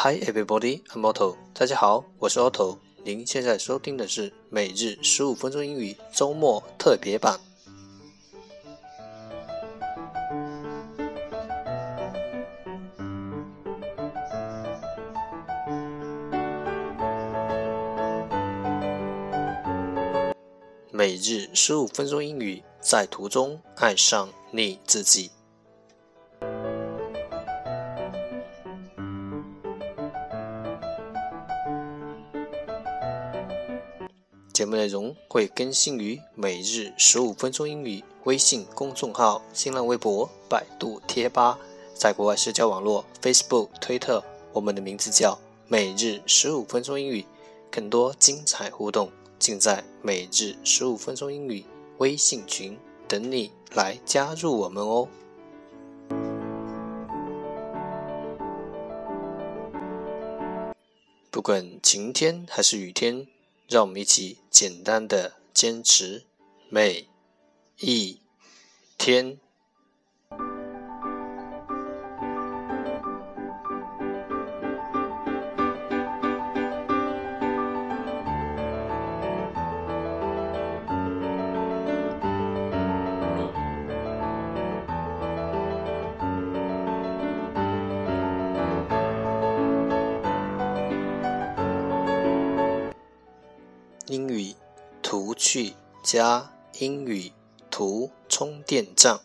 [0.00, 1.34] Hi everybody, I'm Otto。
[1.52, 2.78] 大家好，我是 Otto。
[3.02, 7.40] 您现在收听的是每日十五分钟英语周末特别版。
[20.92, 25.32] 每日十五分钟英语，在途中爱上你自己。
[34.68, 41.58] 目内容会更新于每日十五分钟英语微信公众号、新浪微博、百度贴吧，
[41.94, 47.24] 在国外社交网络 Facebook、推特，我们的名字叫每日十五分钟英语。
[47.70, 51.64] 更多精彩互动尽在每日十五分钟英语
[51.98, 55.08] 微信群，等你来加入我们哦！
[61.30, 63.26] 不管晴天还是雨天。
[63.68, 66.24] 让我们一起简单的坚持
[66.70, 67.06] 每
[67.78, 68.18] 一
[68.96, 69.38] 天。
[95.38, 95.72] 去
[96.02, 96.50] 加
[96.80, 97.30] 英语
[97.70, 99.20] 图充电站，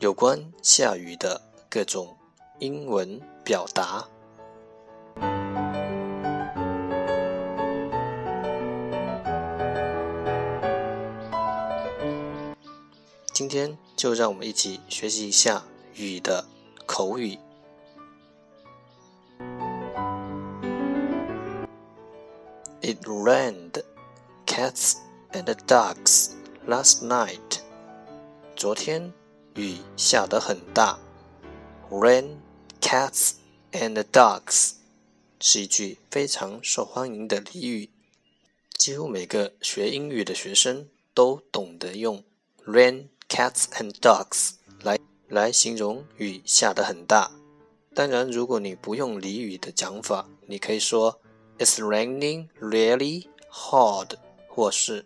[0.00, 1.40] 有关下雨的
[1.70, 2.16] 各种
[2.58, 4.08] 英文表达。
[13.32, 15.62] 今天就让我们一起学习一下
[15.94, 16.44] 雨的
[16.84, 17.38] 口语。
[22.88, 23.82] It rained
[24.46, 24.94] cats
[25.34, 26.30] and dogs
[26.66, 27.60] last night.
[28.56, 29.12] 昨天
[29.56, 30.98] 雨下得很大。
[31.90, 32.38] Rain,
[32.80, 33.32] cats
[33.72, 34.76] and dogs
[35.38, 37.90] 是一句非常受欢迎的俚语，
[38.78, 42.24] 几乎每个学英语的学生都懂得用
[42.64, 47.32] rain, cats and dogs 来来形容雨下得很大。
[47.94, 51.20] 当然，如果你不用俚语的讲法，你可以说。
[51.58, 54.12] It's raining really hard，
[54.48, 55.04] 或是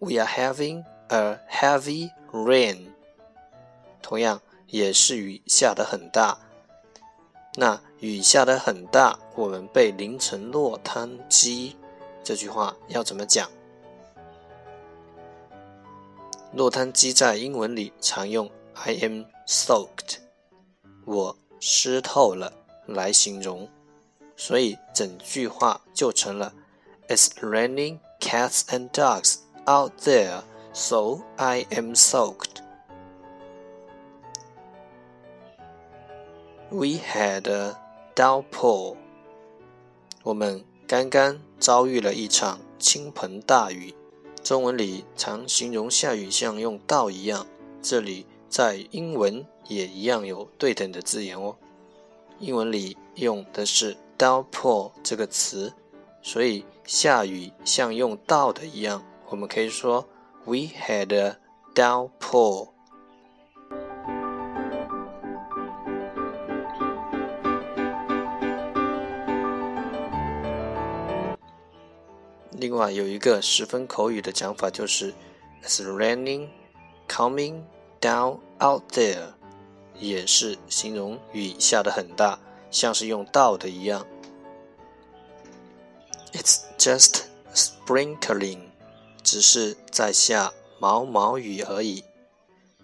[0.00, 2.88] We are having a heavy rain。
[4.02, 6.38] 同样也是雨下得很大。
[7.54, 11.76] 那雨下得很大，我们被淋成落汤鸡，
[12.22, 13.48] 这句话要怎么讲？
[16.52, 20.16] 落汤鸡在英文里常用 I am soaked，
[21.04, 22.52] 我湿透了
[22.86, 23.68] 来形容。
[24.36, 26.52] 所以整句话就成了
[27.08, 30.42] ：It's raining cats and dogs out there,
[30.72, 32.62] so I am soaked.
[36.68, 37.76] We had a
[38.14, 38.96] downpour.
[40.22, 43.94] 我们刚刚遭遇了一场倾盆大雨。
[44.42, 47.46] 中文里常形容下雨像用倒一样，
[47.82, 51.56] 这里在英文也一样有对等的字眼哦。
[52.38, 53.96] 英文里用的是。
[54.18, 55.72] Downpour 这个词，
[56.22, 60.08] 所以下雨像用倒的一样，我们可以说
[60.44, 61.36] We had a
[61.74, 62.70] downpour。
[72.58, 75.12] 另外有一个十分口语的讲法，就是
[75.62, 76.48] It's raining,
[77.06, 77.62] coming
[78.00, 79.34] down out there，
[79.98, 82.38] 也是形容雨下的很大。
[82.70, 84.06] 像是用倒的一样。
[86.32, 87.22] It's just
[87.54, 88.60] sprinkling，
[89.22, 92.04] 只是在下毛毛雨而已。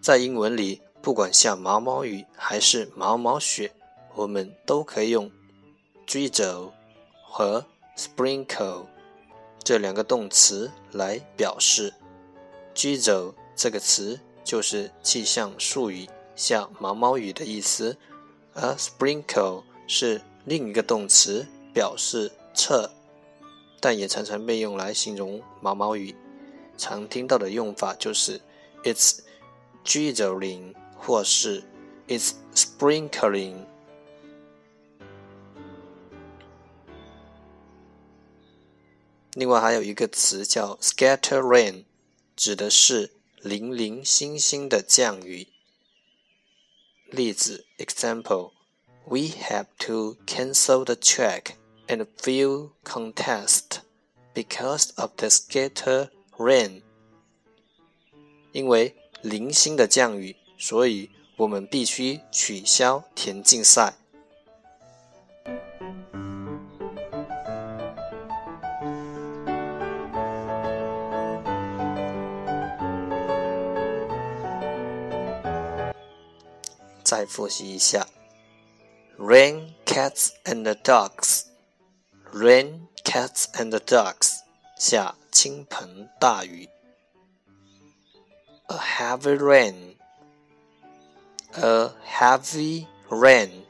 [0.00, 3.72] 在英文里，不管下毛毛雨还是毛毛雪，
[4.14, 5.30] 我们都可以用
[6.06, 6.72] drizzle
[7.24, 8.86] 和 sprinkle
[9.62, 11.94] 这两个动词来表示。
[12.74, 17.98] drizzle 这个词就是气象术语，下毛毛雨的意思，
[18.54, 19.64] 而 sprinkle。
[19.94, 22.90] 是另一个动词，表示测，
[23.78, 26.16] 但也常常被用来形容毛毛雨。
[26.78, 28.40] 常听到的用法就是
[28.84, 29.18] "It's
[29.84, 31.62] drizzling" 或是
[32.08, 33.66] "It's sprinkling"。
[39.34, 41.84] 另外还有一个词叫 "scatter rain"，
[42.34, 43.12] 指的是
[43.42, 45.48] 零零星星的降雨。
[47.10, 48.52] 例子：example
[49.04, 51.56] We have to cancel the track
[51.86, 53.80] and field contest
[54.34, 56.08] because of the scatter
[56.38, 56.82] rain。
[58.52, 63.94] 因为零星的降雨，所以我们必须取消田径赛。
[77.04, 78.06] 再复习一下
[79.21, 81.45] ：rain, cats and dogs.
[82.33, 84.43] Rain, cats and dogs.
[84.77, 86.69] 下倾盆大雨。
[88.67, 89.95] A heavy rain.
[91.53, 93.63] A heavy rain.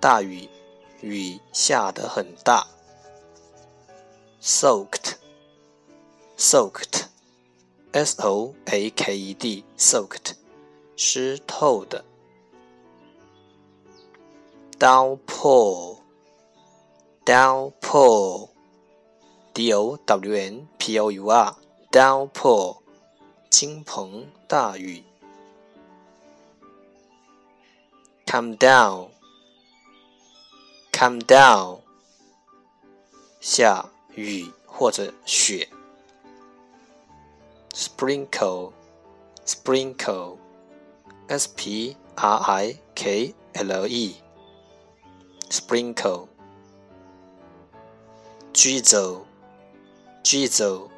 [0.00, 0.48] 大雨，
[1.00, 2.66] 雨下得很大。
[4.42, 5.14] Soaked.
[6.36, 7.04] Soaked.
[7.92, 9.64] S O A K E D.
[9.78, 10.34] Soaked.
[10.96, 12.04] 湿透的。
[14.78, 15.98] downpour,
[17.24, 18.48] downpour,
[19.54, 21.56] d o w n p o u r,
[21.90, 22.78] downpour，
[23.50, 25.04] 倾盆大雨。
[28.26, 29.10] come down,
[30.90, 31.78] come down，
[33.40, 35.68] 下雨或者雪。
[37.72, 38.72] sprinkle,
[39.46, 40.38] sprinkle,
[41.28, 44.16] s p r i k l e。
[45.48, 46.28] sprinkle,
[48.52, 49.26] drizzle,
[50.22, 50.90] drizzle,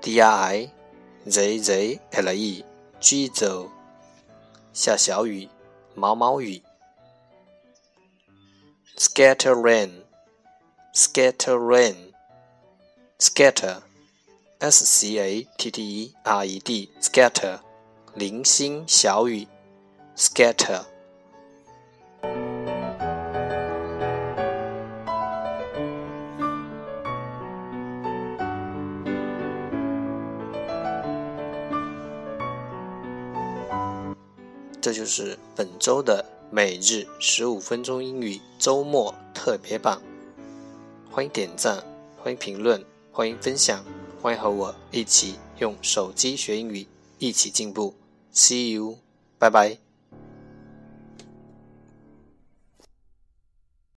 [0.00, 0.70] d i
[1.28, 2.64] z z l e,
[3.00, 3.70] drizzle，
[4.72, 5.48] 下小雨，
[5.94, 6.62] 毛毛雨。
[8.96, 10.04] scatter rain,
[10.94, 12.14] scatter rain,
[13.18, 13.82] scatter,
[14.58, 17.60] s c a t t e r e d, scatter，
[18.14, 19.46] 零星小雨，
[20.16, 20.86] scatter。
[34.81, 40.01] 这就是本周的每日十五分钟英语周末特别版。
[41.11, 41.83] 欢迎点赞，
[42.17, 43.85] 欢迎评论，欢迎分享，
[44.19, 46.87] 欢迎和我一起用手机学英语，
[47.19, 47.93] 一起进步。
[48.33, 48.97] See you，
[49.37, 49.90] 拜拜。